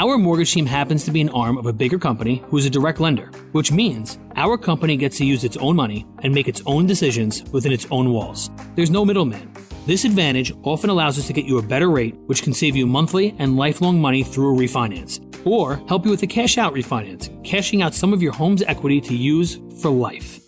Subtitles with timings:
[0.00, 2.70] Our mortgage team happens to be an arm of a bigger company who is a
[2.70, 6.62] direct lender, which means our company gets to use its own money and make its
[6.66, 8.48] own decisions within its own walls.
[8.76, 9.52] There's no middleman.
[9.86, 12.86] This advantage often allows us to get you a better rate, which can save you
[12.86, 17.28] monthly and lifelong money through a refinance, or help you with a cash out refinance,
[17.42, 20.47] cashing out some of your home's equity to use for life.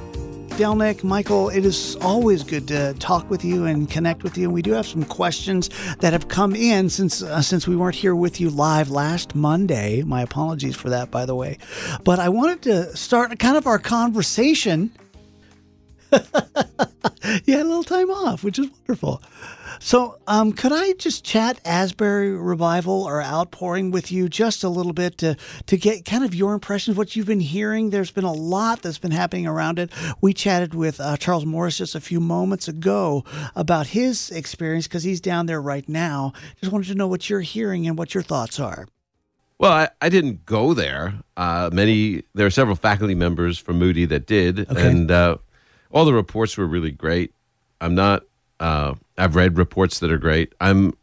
[0.51, 4.45] Delnick, Michael, it is always good to talk with you and connect with you.
[4.45, 7.95] And we do have some questions that have come in since uh, since we weren't
[7.95, 10.03] here with you live last Monday.
[10.03, 11.57] My apologies for that, by the way.
[12.03, 14.91] But I wanted to start kind of our conversation.
[17.45, 19.21] you had a little time off, which is wonderful.
[19.83, 24.93] So, um, could I just chat Asbury Revival or Outpouring with you just a little
[24.93, 27.89] bit to, to get kind of your impressions, what you've been hearing?
[27.89, 29.91] There's been a lot that's been happening around it.
[30.21, 33.23] We chatted with uh, Charles Morris just a few moments ago
[33.55, 36.33] about his experience because he's down there right now.
[36.59, 38.87] Just wanted to know what you're hearing and what your thoughts are.
[39.57, 41.15] Well, I, I didn't go there.
[41.37, 44.87] Uh, many there are several faculty members from Moody that did, okay.
[44.87, 45.37] and uh,
[45.91, 47.33] all the reports were really great.
[47.79, 48.23] I'm not
[48.61, 50.53] uh, I've read reports that are great.
[50.61, 50.93] I'm.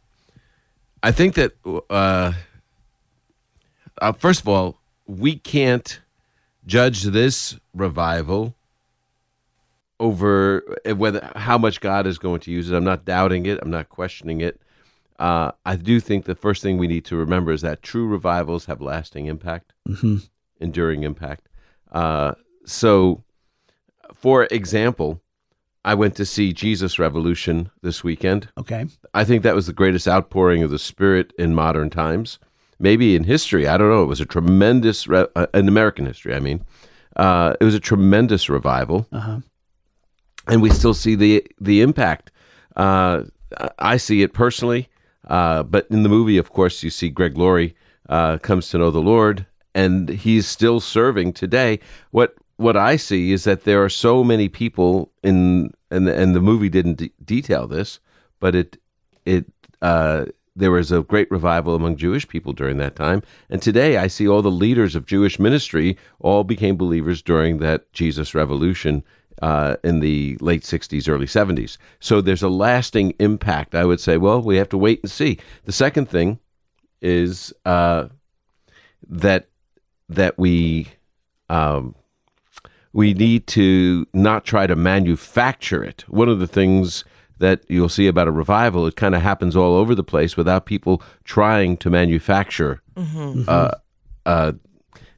[1.03, 1.53] I think that
[1.89, 2.33] uh,
[4.01, 5.99] uh, first of all, we can't
[6.65, 8.55] judge this revival
[9.99, 12.75] over uh, whether how much God is going to use it.
[12.75, 13.59] I'm not doubting it.
[13.61, 14.61] I'm not questioning it.
[15.19, 18.65] Uh, I do think the first thing we need to remember is that true revivals
[18.65, 20.17] have lasting impact, mm-hmm.
[20.61, 21.49] enduring impact.
[21.91, 22.35] Uh,
[22.65, 23.21] so,
[24.13, 25.21] for example,
[25.85, 28.49] I went to see Jesus Revolution this weekend.
[28.57, 28.85] Okay.
[29.13, 32.39] I think that was the greatest outpouring of the Spirit in modern times,
[32.79, 33.67] maybe in history.
[33.67, 34.03] I don't know.
[34.03, 36.65] It was a tremendous, re- uh, in American history, I mean.
[37.15, 39.07] Uh, it was a tremendous revival.
[39.11, 39.39] Uh-huh.
[40.47, 42.31] And we still see the, the impact.
[42.75, 43.23] Uh,
[43.77, 44.89] I see it personally,
[45.27, 47.75] uh, but in the movie, of course, you see Greg Laurie
[48.07, 51.79] uh, comes to know the Lord, and he's still serving today.
[52.11, 56.41] What what I see is that there are so many people in and and the
[56.41, 57.99] movie didn't de- detail this,
[58.41, 58.77] but it
[59.25, 59.45] it
[59.81, 60.25] uh,
[60.57, 64.27] there was a great revival among Jewish people during that time, and today I see
[64.27, 69.05] all the leaders of Jewish ministry all became believers during that Jesus Revolution
[69.41, 71.77] uh, in the late 60s, early 70s.
[72.01, 73.73] So there's a lasting impact.
[73.73, 75.39] I would say, well, we have to wait and see.
[75.63, 76.39] The second thing
[77.01, 78.09] is uh,
[79.07, 79.47] that
[80.09, 80.89] that we
[81.47, 81.95] um,
[82.93, 86.05] we need to not try to manufacture it.
[86.07, 87.05] One of the things
[87.37, 90.65] that you'll see about a revival, it kind of happens all over the place without
[90.65, 92.81] people trying to manufacture.
[92.95, 93.43] Mm-hmm.
[93.47, 93.71] Uh,
[94.25, 94.51] uh,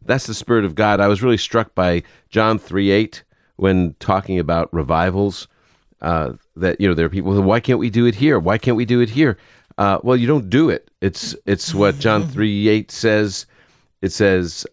[0.04, 1.00] that's the spirit of God.
[1.00, 3.24] I was really struck by John 3 8
[3.56, 5.48] when talking about revivals.
[6.02, 8.40] Uh, that you know there are people who why can't we do it here?
[8.40, 9.38] Why can't we do it here?
[9.78, 10.90] Uh, well, you don't do it.
[11.00, 13.46] It's it's what John three eight says.
[14.02, 14.66] It says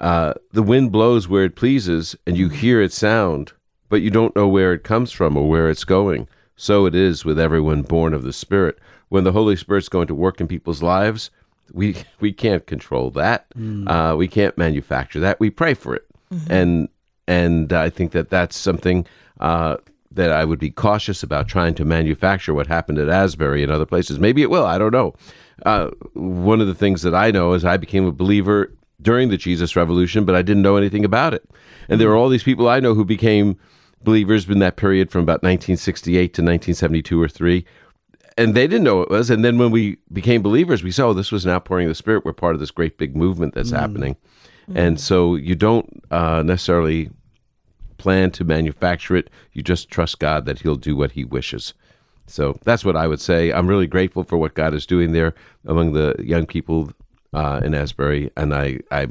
[0.00, 3.52] uh, the wind blows where it pleases, and you hear its sound,
[3.88, 6.26] but you don't know where it comes from or where it's going.
[6.56, 8.78] So it is with everyone born of the Spirit.
[9.08, 11.30] When the Holy Spirit's going to work in people's lives,
[11.72, 13.46] we we can't control that.
[13.54, 13.88] Mm.
[13.88, 15.38] Uh, we can't manufacture that.
[15.38, 16.52] We pray for it, mm-hmm.
[16.52, 16.88] and
[17.28, 19.06] and I think that that's something
[19.38, 19.76] uh,
[20.12, 23.86] that I would be cautious about trying to manufacture what happened at Asbury and other
[23.86, 24.18] places.
[24.18, 24.66] Maybe it will.
[24.66, 25.14] I don't know.
[25.64, 28.72] Uh, one of the things that I know is I became a believer
[29.02, 31.48] during the Jesus Revolution, but I didn't know anything about it.
[31.88, 33.56] And there were all these people I know who became
[34.02, 37.64] believers in that period from about 1968 to 1972 or three.
[38.36, 39.30] And they didn't know what it was.
[39.30, 41.94] And then when we became believers, we saw oh, this was an outpouring of the
[41.94, 42.24] Spirit.
[42.24, 43.78] We're part of this great big movement that's mm.
[43.78, 44.16] happening.
[44.68, 44.76] Mm.
[44.76, 47.10] And so you don't uh, necessarily
[47.98, 49.28] plan to manufacture it.
[49.52, 51.74] You just trust God that He'll do what He wishes.
[52.26, 53.52] So that's what I would say.
[53.52, 55.34] I'm really grateful for what God is doing there
[55.66, 56.92] among the young people
[57.32, 59.08] uh, in Asbury, and I, I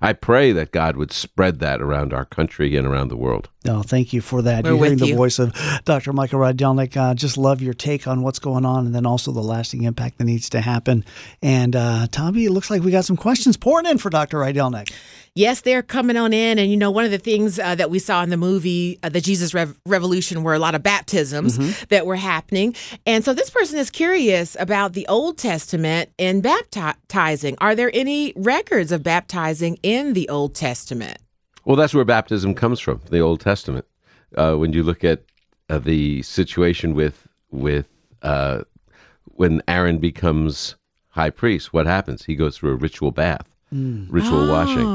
[0.00, 3.48] I pray that God would spread that around our country and around the world.
[3.64, 4.64] No, thank you for that.
[4.64, 5.16] We're You're hearing with the you.
[5.16, 5.54] voice of
[5.84, 6.12] Dr.
[6.12, 6.96] Michael Rydelnik.
[6.96, 10.18] Uh, just love your take on what's going on and then also the lasting impact
[10.18, 11.04] that needs to happen.
[11.42, 14.38] And uh, Tommy, it looks like we got some questions pouring in for Dr.
[14.38, 14.92] Rydelnik.
[15.36, 16.58] Yes, they're coming on in.
[16.58, 19.10] And, you know, one of the things uh, that we saw in the movie, uh,
[19.10, 22.74] The Jesus Rev- Revolution, were a lot of baptisms that were happening.
[23.04, 27.56] And so this person is curious about the Old Testament and baptizing.
[27.60, 31.18] Are there any records of baptizing in the Old Testament?
[31.66, 33.84] Well, that's where baptism comes from, the Old Testament.
[34.34, 35.22] Uh, when you look at
[35.68, 37.88] uh, the situation with with
[38.22, 38.62] uh,
[39.24, 40.76] when Aaron becomes
[41.10, 42.24] high priest, what happens?
[42.24, 44.86] He goes through a ritual bath, ritual washing.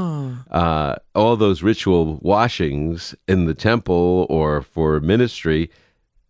[0.50, 5.70] Uh, all those ritual washings in the temple or for ministry,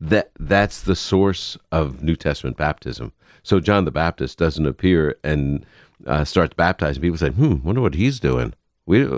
[0.01, 3.13] that that's the source of New Testament baptism.
[3.43, 5.65] So John the Baptist doesn't appear and
[6.07, 7.03] uh, starts baptizing.
[7.03, 8.55] People say, "Hmm, wonder what he's doing."
[8.87, 9.09] We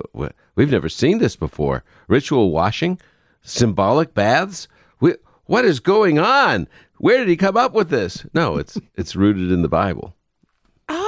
[0.54, 1.84] we've never seen this before.
[2.08, 3.00] Ritual washing,
[3.42, 4.68] symbolic baths.
[5.00, 5.14] We,
[5.46, 6.68] what is going on?
[6.98, 8.26] Where did he come up with this?
[8.34, 10.14] No, it's it's rooted in the Bible.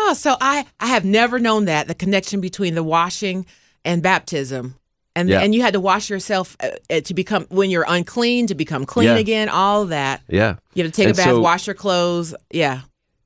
[0.08, 3.46] Ah, so I, I have never known that the connection between the washing
[3.84, 4.76] and baptism.
[5.14, 5.40] And, Yeah.
[5.40, 8.84] and you had to wash yourself uh, uh, to become, when you're unclean, to become
[8.84, 9.16] clean Yeah.
[9.16, 10.22] again, all that.
[10.28, 10.56] Yeah.
[10.74, 12.34] You had to take And a bath, so- wash your clothes.
[12.50, 12.82] Yeah,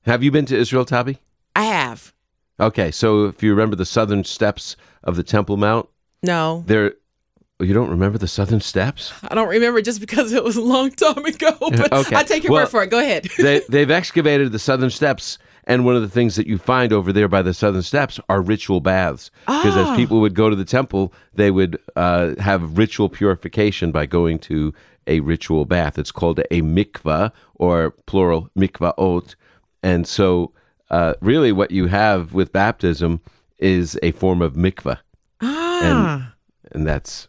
[0.06, 1.18] Have you been to Israel, Tabby?
[1.56, 2.12] I have.
[2.60, 5.88] Okay, so if you remember the southern steps of the Temple Mount,
[6.22, 6.94] No, there.
[7.58, 9.12] You don't remember the southern steps?
[9.28, 11.54] I don't remember just because it was a long time ago.
[11.60, 12.16] But Okay.
[12.16, 12.88] I take your Well, word for it.
[12.90, 13.28] Go ahead.
[13.36, 17.12] they, they've excavated the southern steps, and one of the things that you find over
[17.12, 19.30] there by the southern steps are ritual baths.
[19.46, 19.90] Because Ah.
[19.92, 24.38] as people would go to the temple, they would uh, have ritual purification by going
[24.40, 24.72] to
[25.06, 25.98] a ritual bath.
[25.98, 29.34] It's called a mikvah, or plural mikvaot.
[29.82, 30.52] And so,
[30.90, 33.20] uh, really, what you have with baptism
[33.58, 34.98] is a form of mikvah
[35.42, 36.32] ah,
[36.72, 37.28] and that's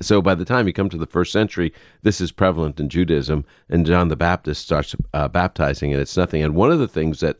[0.00, 1.72] so by the time you come to the first century
[2.02, 6.42] this is prevalent in judaism and john the baptist starts uh, baptizing and it's nothing
[6.42, 7.36] and one of the things that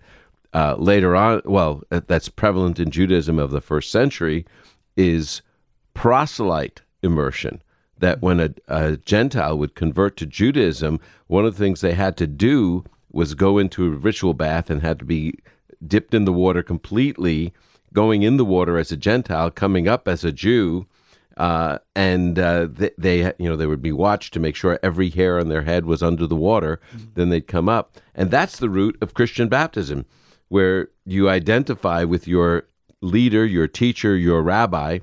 [0.55, 4.47] uh, later on well uh, that's prevalent in judaism of the first century
[4.97, 5.43] is
[5.93, 7.63] proselyte immersion.
[7.99, 12.17] That when a, a gentile would convert to judaism one of the things they had
[12.19, 15.35] to do was go into a ritual bath and had to be
[15.87, 17.53] dipped in the water completely
[17.93, 20.87] going in the water as a gentile coming up as a jew
[21.37, 25.11] uh, and uh, they, they, you know, they would be watched to make sure every
[25.11, 26.81] hair on their head was under the water.
[27.15, 30.07] Then they'd come up, and that's the root of Christian baptism,
[30.49, 32.67] where you identify with your
[33.01, 34.99] leader, your teacher, your rabbi,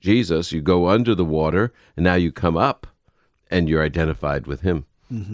[0.00, 0.52] Jesus.
[0.52, 2.86] You go under the water, and now you come up,
[3.50, 4.84] and you're identified with him.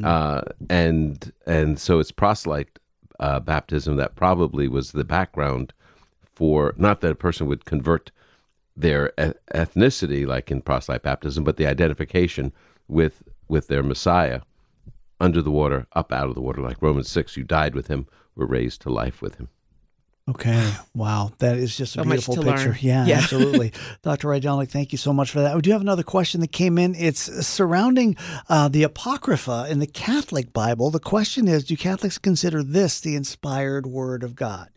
[0.04, 2.78] Uh, and and so it's proselyte
[3.18, 5.72] uh, baptism that probably was the background
[6.34, 8.10] for not that a person would convert
[8.76, 12.52] their e- ethnicity, like in proselyte baptism, but the identification
[12.88, 14.40] with with their Messiah
[15.20, 17.36] under the water, up out of the water, like Romans six.
[17.36, 19.48] You died with him, were raised to life with him.
[20.28, 20.72] Okay.
[20.94, 21.32] Wow.
[21.38, 22.68] That is just a So much beautiful picture.
[22.70, 22.78] learn.
[22.80, 23.16] Yeah, Yeah.
[23.16, 23.72] absolutely.
[24.02, 24.28] Dr.
[24.28, 25.56] Rydelnik, thank you so much for that.
[25.56, 26.94] We do have another question that came in.
[26.94, 28.16] It's surrounding
[28.48, 30.90] uh, the Apocrypha in the Catholic Bible.
[30.90, 34.68] The question is Do Catholics consider this the inspired Word of God?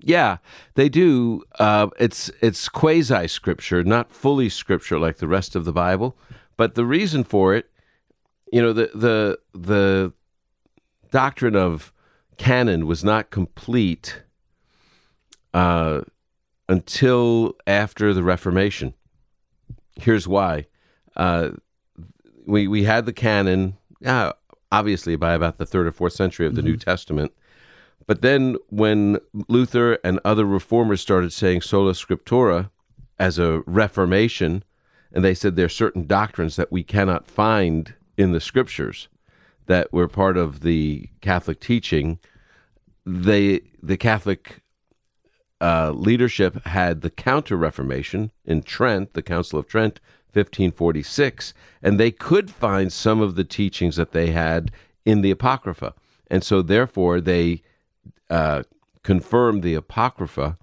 [0.00, 0.38] Yeah,
[0.74, 1.42] they do.
[1.58, 6.16] Uh, it's it's quasi scripture, not fully scripture like the rest of the Bible.
[6.56, 7.68] But the reason for it,
[8.52, 10.12] you know, the the the
[11.10, 11.92] doctrine of
[12.36, 14.22] canon was not complete
[15.54, 16.02] uh,
[16.68, 18.94] until after the Reformation.
[19.96, 20.66] Here's why:
[21.16, 21.50] uh,
[22.46, 24.32] we we had the canon, uh,
[24.70, 27.32] obviously by about the third or fourth century of the New Testament.
[28.06, 32.70] But then when Luther and other reformers started saying sola scriptura
[33.18, 34.64] as a reformation,
[35.12, 39.08] and they said there are certain doctrines that we cannot find in the scriptures
[39.66, 42.18] that were part of the Catholic teaching,
[43.06, 44.60] they the Catholic
[45.60, 50.00] uh, leadership had the Counter Reformation in Trent, the Council of Trent,
[50.32, 54.70] 1546, and they could find some of the teachings that they had
[55.04, 55.94] in the Apocrypha.
[56.30, 57.62] And so, therefore, they
[58.28, 58.64] uh,
[59.02, 60.58] confirmed the Apocrypha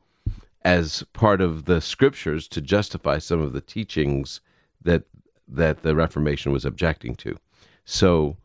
[0.63, 4.41] as part of the scriptures to justify some of the teachings
[4.81, 5.03] that
[5.47, 7.37] that the Reformation was objecting to.
[7.85, 8.37] So,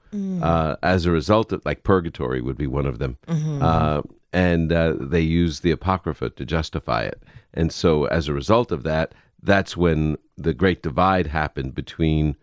[0.43, 3.17] uh, as a result of, like purgatory would be one of them,
[3.63, 7.23] uh, and uh, they used the Apocrypha to justify it.
[7.55, 12.37] And so, as a result of that, that's when the great divide happened between.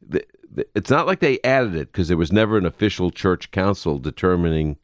[0.00, 3.50] The, the, it's not like they added it because there was never an official church
[3.50, 4.76] council determining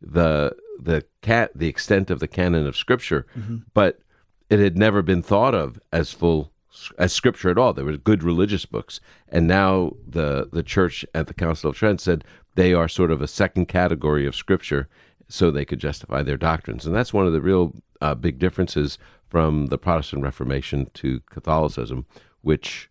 [0.00, 3.26] the the cat the extent of the canon of scripture,
[3.74, 4.00] but
[4.48, 6.50] it had never been thought of as full
[6.98, 7.72] as scripture at all.
[7.72, 12.00] They were good religious books, and now the the church at the Council of Trent
[12.00, 14.88] said they are sort of a second category of scripture,
[15.28, 18.98] so they could justify their doctrines, and that's one of the real uh, big differences
[19.28, 22.06] from the Protestant Reformation to Catholicism,
[22.42, 22.90] which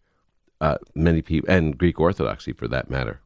[0.60, 3.22] uh, many people and Greek Orthodoxy for that matter.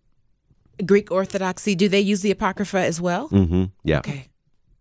[0.85, 3.29] Greek Orthodoxy, do they use the Apocrypha as well?
[3.29, 3.65] Mm-hmm.
[3.83, 3.99] Yeah.
[3.99, 4.29] Okay.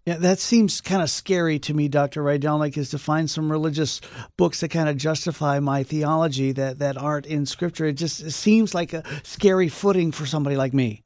[0.06, 2.22] Yeah, that seems kind of scary to me, Dr.
[2.22, 4.00] Rydelnik, is to find some religious
[4.36, 7.86] books that kind of justify my theology that, that aren't in Scripture.
[7.86, 11.02] It just it seems like a scary footing for somebody like me.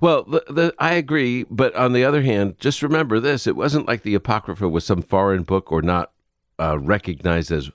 [0.00, 3.88] Well, the, the, I agree, but on the other hand, just remember this: it wasn't
[3.88, 6.12] like the Apocrypha was some foreign book or not
[6.60, 7.70] uh, recognized as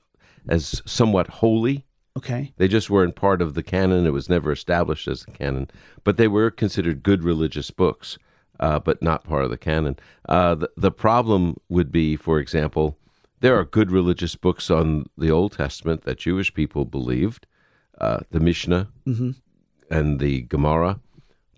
[0.48, 1.86] as somewhat holy.
[2.18, 2.54] Okay.
[2.56, 4.06] They just weren't part of the canon.
[4.06, 5.70] It was never established as the canon,
[6.06, 8.18] but they were considered good religious books,
[8.62, 9.98] uh, but not part of the canon.
[10.30, 12.98] Uh, the, the problem would be, for example,
[13.42, 17.48] there are good religious books on the Old Testament that Jewish people believed,
[18.00, 18.90] uh, the Mishnah
[19.90, 21.00] and the Gemara,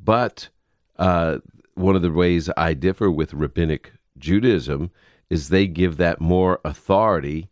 [0.04, 0.50] but
[0.98, 1.40] uh,
[1.76, 4.92] one of the ways I differ with rabbinic Judaism
[5.30, 7.50] is they give that more authority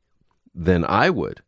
[0.54, 1.42] than I would.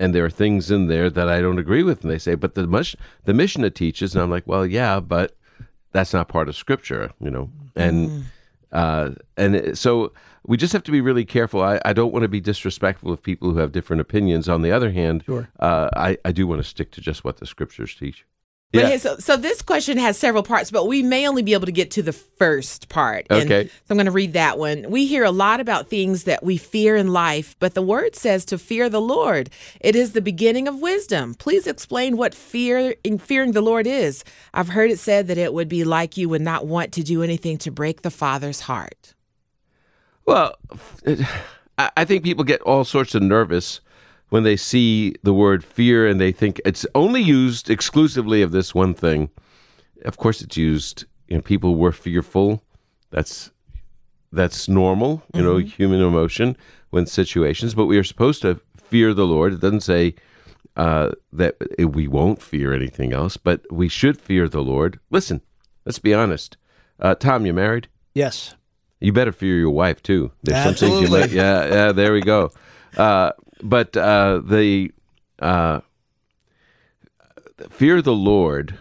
[0.00, 2.02] And there are things in there that I don't agree with.
[2.02, 4.14] And they say, but the, Mish- the Mishnah teaches.
[4.14, 5.36] And I'm like, well, yeah, but
[5.92, 7.50] that's not part of Scripture, you know?
[7.76, 8.24] And,
[8.72, 10.12] uh, and so
[10.46, 11.62] we just have to be really careful.
[11.62, 14.48] I, I don't want to be disrespectful of people who have different opinions.
[14.48, 15.48] On the other hand, Sure.
[15.60, 18.24] uh, I, I do want to stick to just what the Scriptures teach.
[18.72, 18.96] But Yeah.
[18.98, 21.90] so, so this question has several parts, but we may only be able to get
[21.92, 23.26] to the first part.
[23.30, 23.68] And Okay.
[23.68, 24.90] So I'm going to read that one.
[24.90, 28.44] We hear a lot about things that we fear in life, but the word says
[28.46, 29.48] to fear the Lord.
[29.80, 31.34] It is the beginning of wisdom.
[31.34, 34.22] Please explain what fear in fearing the Lord is.
[34.52, 37.22] I've heard it said that it would be like you would not want to do
[37.22, 39.14] anything to break the Father's heart.
[40.26, 40.56] Well,
[41.78, 43.80] I think people get all sorts of nervous
[44.28, 48.74] when they see the word fear and they think it's only used exclusively of this
[48.74, 49.30] one thing.
[50.04, 51.04] Of course, it's used.
[51.28, 52.62] You know, people were fearful.
[53.10, 53.50] That's
[54.32, 55.22] that's normal.
[55.34, 56.56] You know, human emotion
[56.90, 57.74] when situations.
[57.74, 59.54] But we are supposed to fear the Lord.
[59.54, 60.14] It doesn't say
[60.76, 65.00] uh, that we won't fear anything else, but we should fear the Lord.
[65.10, 65.40] Listen,
[65.84, 66.56] let's be honest.
[67.00, 67.88] Uh, Tom, you married?
[68.14, 68.54] Yes.
[69.00, 70.32] You better fear your wife too.
[70.42, 71.30] There's some things you might.
[71.30, 71.92] Yeah, yeah.
[71.92, 72.50] There we go.
[72.96, 73.30] Uh,
[73.62, 74.92] but uh, the
[75.38, 75.80] uh,
[77.70, 78.78] fear of the Lord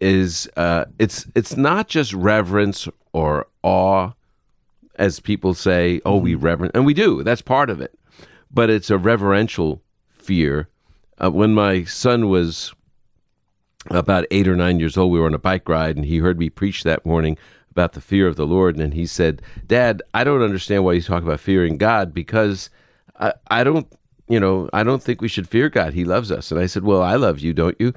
[0.00, 4.12] is uh, it's it's not just reverence or awe,
[4.96, 6.00] as people say.
[6.04, 7.22] Oh, we reverence, and we do.
[7.22, 7.98] That's part of it.
[8.50, 10.68] But it's a reverential fear.
[11.22, 12.74] Uh, when my son was
[13.90, 16.38] about eight or nine years old, we were on a bike ride, and he heard
[16.38, 17.38] me preach that morning
[17.70, 21.02] about the fear of the Lord, and he said, "Dad, I don't understand why you
[21.02, 22.70] talk about fearing God because
[23.18, 23.86] I, I don't,
[24.28, 25.94] you know, I don't think we should fear God.
[25.94, 27.92] He loves us." And I said, "Well, I love you, don't you?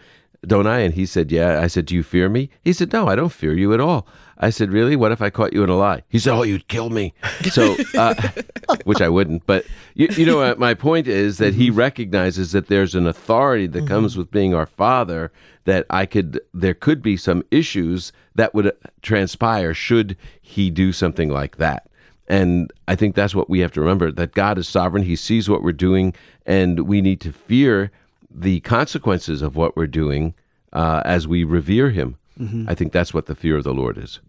[0.45, 3.07] Don't I?" And he said, "Yeah." I said, "Do you fear me?" He said, "No,
[3.07, 4.07] I don't fear you at all."
[4.37, 4.95] I said, "Really?
[4.95, 7.13] What if I caught you in a lie?" He said, "Oh, you'd kill me."
[7.51, 8.15] So, uh,
[8.85, 9.45] which I wouldn't.
[9.45, 13.67] But you, you know, uh, my point is that he recognizes that there's an authority
[13.67, 15.31] that comes with being our father.
[15.65, 18.71] That I could, there could be some issues that would
[19.03, 21.87] transpire should he do something like that.
[22.29, 25.03] And I think that's what we have to remember that God is sovereign.
[25.03, 26.13] He sees what we're doing,
[26.45, 27.91] and we need to fear
[28.29, 30.35] the consequences of what we're doing
[30.71, 32.15] uh, as we revere Him.
[32.69, 34.19] I think that's what the fear of the Lord is.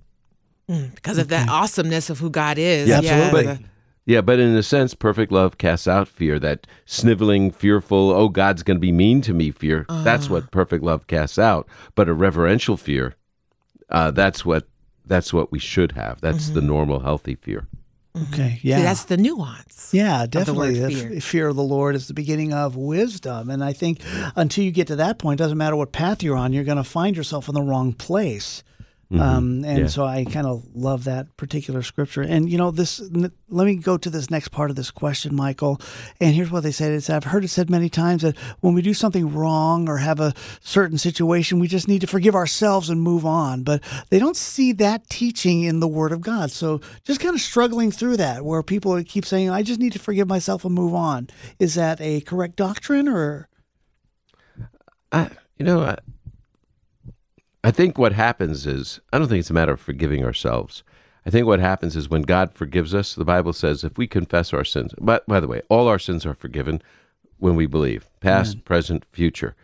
[0.66, 2.88] Because of that awesomeness of who God is.
[2.88, 3.42] Yeah, absolutely.
[3.54, 3.64] the-
[4.06, 6.38] Yeah, but in a sense, perfect love casts out fear.
[6.40, 9.84] That sniveling, fearful, oh, God's going to be mean to me fear.
[9.88, 11.68] That's what perfect love casts out.
[11.94, 13.14] But a reverential fear,
[13.90, 14.66] uh, that's what
[15.06, 16.20] that's what we should have.
[16.20, 17.66] That's the normal, healthy fear.
[18.16, 18.34] Mm-hmm.
[18.34, 18.58] Okay.
[18.62, 18.82] See, Yeah.
[18.82, 19.90] that's the nuance.
[19.92, 20.78] Yeah, definitely.
[20.80, 21.12] The fear.
[21.16, 23.50] f- fear of the Lord is the beginning of wisdom.
[23.50, 24.00] And I think
[24.36, 26.84] until you get to that point, doesn't matter what path you're on, you're going to
[26.84, 28.62] find yourself in the wrong place.
[29.12, 29.78] Um, and Mm-hmm.
[29.78, 29.86] Yeah.
[29.88, 32.22] so I kind of love that particular scripture.
[32.22, 35.34] And, you know, this, n- let me go to this next part of this question,
[35.34, 35.80] Michael.
[36.20, 36.92] And here's what they said.
[36.92, 40.20] It's, I've heard it said many times that when we do something wrong or have
[40.20, 43.64] a certain situation, we just need to forgive ourselves and move on.
[43.64, 46.52] But they don't see that teaching in the Word of God.
[46.52, 49.98] So just kind of struggling through that where people keep saying, I just need to
[49.98, 51.28] forgive myself and move on.
[51.58, 53.48] Is that a correct doctrine or?
[55.10, 55.96] I, you know, I,
[57.62, 60.82] I think what happens is I don't think it's a matter of forgiving ourselves.
[61.26, 64.54] I think what happens is when God forgives us, the Bible says if we confess
[64.54, 64.94] our sins.
[64.98, 66.80] But by the way, all our sins are forgiven
[67.38, 69.54] when we believe, past, present, future.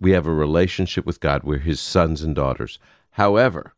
[0.00, 1.42] We have a relationship with God.
[1.42, 2.78] We're His sons and daughters.
[3.12, 3.72] However,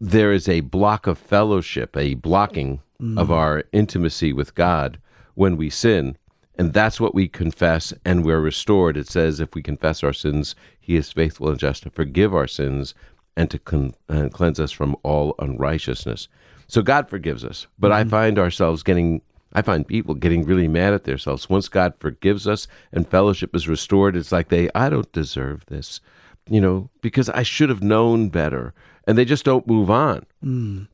[0.00, 3.18] there is a block of fellowship, a blocking mm.
[3.18, 4.98] of our intimacy with God
[5.34, 6.16] when we sin.
[6.56, 8.96] And that's what we confess, and we're restored.
[8.96, 12.46] It says, if we confess our sins, He is faithful and just to forgive our
[12.46, 12.94] sins
[13.36, 16.28] and to con- uh, cleanse us from all unrighteousness.
[16.66, 17.66] So God forgives us.
[17.78, 19.22] But I find ourselves getting,
[19.54, 21.48] I find people getting really mad at themselves.
[21.48, 26.00] Once God forgives us and fellowship is restored, it's like they, I don't deserve this,
[26.48, 28.74] you know, because I should have known better.
[29.06, 30.26] And they just don't move on.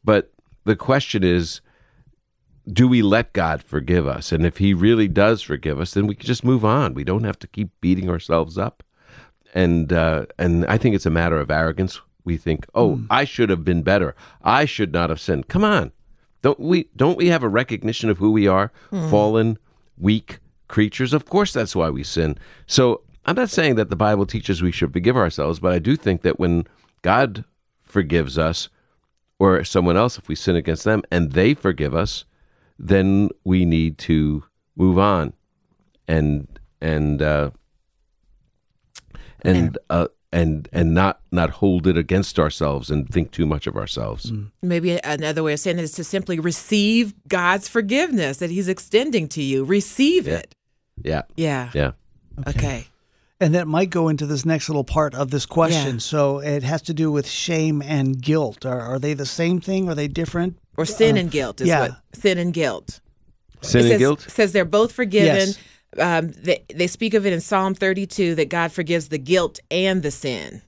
[0.05, 0.31] But
[0.65, 1.61] the question is,
[2.71, 4.33] do we let God forgive us?
[4.33, 6.95] And if He really does forgive us, then we can just move on.
[6.95, 8.83] We don't have to keep beating ourselves up.
[9.55, 12.01] And uh, and I think it's a matter of arrogance.
[12.25, 14.17] We think, oh, I should have been better.
[14.43, 15.49] I should not have sinned.
[15.49, 15.93] Come on,
[16.43, 16.89] don't we?
[16.97, 18.73] Don't we have a recognition of who we are?
[19.11, 19.59] Fallen,
[19.97, 21.13] weak creatures.
[21.13, 22.37] Of course, that's why we sin.
[22.67, 25.97] So I'm not saying that the Bible teaches we should forgive ourselves, but I do
[25.97, 26.67] think that when
[27.03, 27.45] God
[27.85, 28.69] forgives us,
[29.39, 32.25] or someone else, if we sin against them and they forgive us,
[32.79, 34.45] then we need to
[34.77, 35.33] move on
[36.09, 36.47] and
[36.81, 37.51] and uh,
[39.43, 43.77] and uh, and and not not hold it against ourselves and think too much of
[43.77, 44.33] ourselves.
[44.63, 49.29] Maybe another way of saying it is to simply receive God's forgiveness that He's extending
[49.29, 49.65] to you.
[49.65, 50.55] Receive it.
[51.03, 51.71] Yeah, Yeah.
[51.75, 51.93] yeah.
[52.47, 52.87] Okay.
[53.39, 55.95] And that might go into this next little part of this question.
[55.97, 56.01] Yeah.
[56.01, 58.65] So it has to do with shame and guilt.
[58.65, 59.91] Are, are they the same thing?
[59.91, 60.59] Are they different?
[60.77, 61.81] Or sin and guilt is yeah.
[61.81, 63.01] what sin and guilt.
[63.63, 64.21] Sin it and says, guilt.
[64.23, 65.49] says they're both forgiven.
[65.49, 65.59] Yes.
[65.99, 70.03] Um, they, they speak of it in Psalm 32 that God forgives the guilt and
[70.03, 70.61] the sin.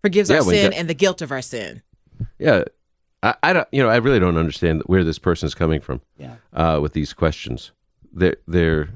[0.00, 1.82] Forgives Yeah, our sin God- and the guilt of our sin.
[2.38, 2.64] Yeah,
[3.22, 3.68] I, I don't.
[3.70, 6.00] You know, I really don't understand where this person is coming from.
[6.18, 6.36] Yeah.
[6.52, 7.70] Uh, with these questions,
[8.12, 8.88] they're they're.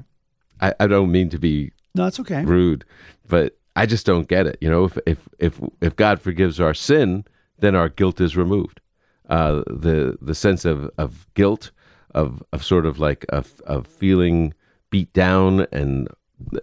[0.59, 2.43] I, I don't mean to be No, it's okay.
[2.43, 2.83] rude,
[3.27, 4.57] but I just don't get it.
[4.59, 7.23] You know, if if if if God forgives our sin,
[7.59, 8.81] then our guilt is removed.
[9.29, 11.71] Uh, the the sense of, of guilt,
[12.15, 14.53] of of sort of like of of feeling
[14.89, 16.07] beat down, and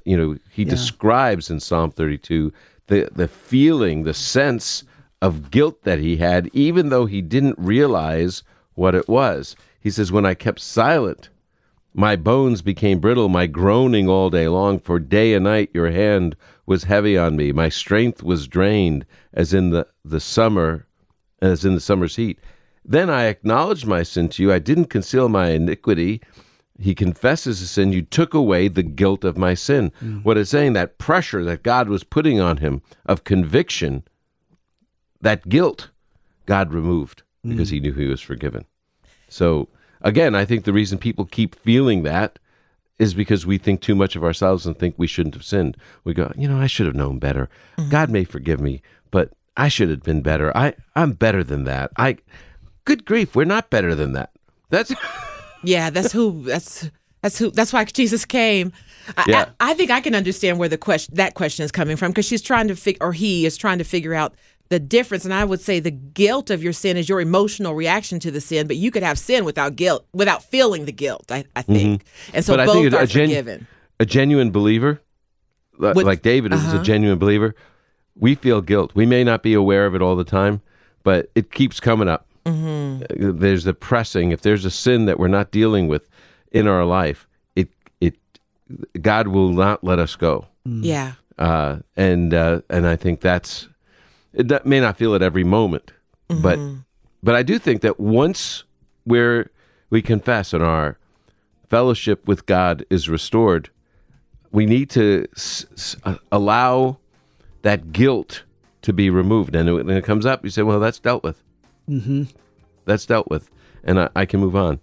[0.05, 2.53] you know, he describes in Psalm thirty two
[2.87, 4.85] the the feeling, the sense
[5.21, 8.43] of guilt that he had, even though he didn't realize
[8.75, 9.57] what it was.
[9.81, 11.29] He says, "When I kept silent."
[11.97, 16.35] My bones became brittle, my groaning all day long, for day and night your hand
[16.67, 17.53] was heavy on me.
[17.53, 20.89] My strength was drained as in the, the summer,
[21.41, 22.41] as in the summer's heat.
[22.85, 24.53] Then I acknowledged my sin to you.
[24.53, 26.21] I didn't conceal my iniquity.
[26.79, 27.93] He confesses his sin.
[27.93, 29.93] You took away the guilt of my sin.
[30.03, 30.25] Mm.
[30.25, 34.03] What it's saying, that pressure that God was putting on him of conviction,
[35.21, 35.91] that guilt,
[36.47, 37.73] God removed because mm.
[37.73, 38.65] he knew he was forgiven.
[39.29, 39.69] So
[40.03, 42.39] again, I think the reason people keep feeling that
[42.99, 45.77] is because we think too much of ourselves and think we shouldn't have sinned.
[46.05, 47.49] We go, you know, I should have known better.
[47.79, 47.91] Mm-hmm.
[47.91, 50.57] God may forgive me, but I should have been better.
[50.57, 51.91] I I'm better than that.
[51.97, 52.19] I
[52.85, 54.31] good grief, we're not better than that.
[54.71, 54.93] That's
[55.63, 56.43] Yeah, that's who.
[56.45, 56.91] That's
[57.23, 57.51] that's who.
[57.51, 58.73] That's why Jesus came.
[59.17, 59.49] I, Yeah.
[59.61, 62.27] I, I think I can understand where the question that question is coming from because
[62.27, 64.35] she's trying to figure, or he is trying to figure out
[64.71, 65.25] the difference.
[65.25, 68.41] And I would say the guilt of your sin is your emotional reaction to the
[68.41, 71.31] sin, but you could have sin without guilt, without feeling the guilt.
[71.31, 72.59] I, I think, and so Mm-hmm.
[72.59, 73.67] but I both think are a, gen- forgiven.
[74.01, 75.01] a genuine believer,
[75.79, 77.55] li- With- like David is a genuine believer,
[78.17, 78.93] we feel guilt.
[78.95, 80.63] We may not be aware of it all the time,
[81.03, 82.27] but it keeps coming up.
[82.45, 83.39] Mm-hmm.
[83.39, 84.31] There's the pressing.
[84.33, 86.09] If there's a sin that we're not dealing with
[86.53, 87.27] in our life,
[87.57, 87.69] it
[88.01, 88.17] it
[89.01, 90.47] God will not let us go.
[90.67, 93.69] Yeah, Uh, and uh, and I think that's
[94.33, 95.93] it that may not feel it every moment,
[96.29, 96.59] but
[97.23, 98.65] but I do think that once
[99.07, 99.51] we're
[99.91, 100.99] we confess and our
[101.69, 103.71] fellowship with God is restored,
[104.53, 106.99] we need to s- s- uh, allow
[107.63, 108.43] that guilt
[108.83, 109.55] to be removed.
[109.57, 111.43] And when it comes up, you say, "Well, that's dealt with.
[111.89, 112.25] Mm-hmm.
[112.85, 113.51] That's dealt with,
[113.83, 114.81] and I, I can move on."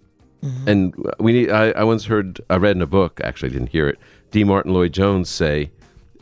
[0.66, 1.50] And we need.
[1.50, 2.40] I, I once heard.
[2.50, 3.20] I read in a book.
[3.22, 3.98] Actually, I didn't hear it.
[4.32, 4.42] D.
[4.42, 5.70] Martyn Lloyd-Jones say,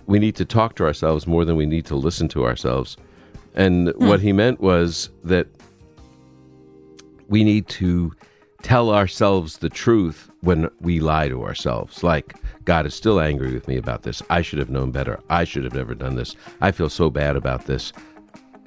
[0.06, 2.98] "We need to talk to ourselves more than we need to listen to ourselves."
[3.54, 5.46] And what he meant was that
[7.28, 8.12] we need to
[8.62, 12.02] tell ourselves the truth when we lie to ourselves.
[12.02, 14.22] Like, God is still angry with me about this.
[14.28, 15.18] I should have known better.
[15.30, 16.36] I should have never done this.
[16.60, 17.92] I feel so bad about this.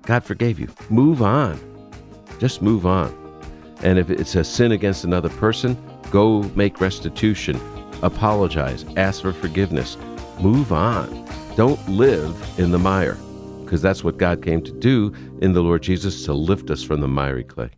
[0.02, 0.70] God forgave you.
[0.90, 1.73] Move on.
[2.44, 3.16] Just move on.
[3.84, 5.78] And if it's a sin against another person,
[6.12, 7.58] go make restitution,
[8.02, 9.96] apologize, ask for forgiveness,
[10.42, 11.26] move on.
[11.56, 13.18] Don't live in the mire,
[13.64, 17.00] because that's what God came to do in the Lord Jesus to lift us from
[17.00, 17.70] the miry clay.